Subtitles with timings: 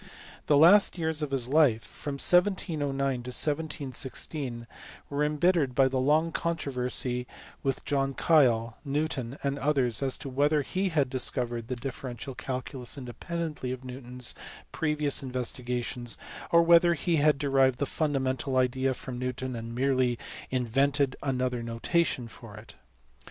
[0.47, 4.65] The last years of his life from 1709 to 1716
[5.11, 7.27] were em bittered by the long controversy
[7.61, 12.97] with John Keill, Newton, and others as to whether he had discovered the differential calculus
[12.97, 14.33] independently of Newton s
[14.71, 16.17] previous investigations
[16.51, 20.17] or whether he had derived the fundamental idea from Newton and merely
[20.49, 22.73] invented another notation for it.